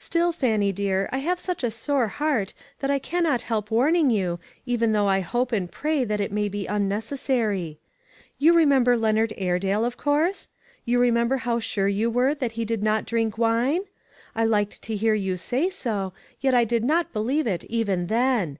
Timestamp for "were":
12.10-12.34